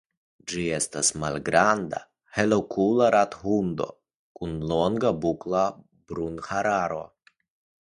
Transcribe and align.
Ĝi 0.51 0.61
estas 0.77 1.11
malgranda, 1.23 1.99
helokula 2.37 3.11
rathundo 3.17 3.89
kun 4.41 4.57
longa 4.73 5.15
bukla 5.27 5.63
brunhararo. 5.93 7.03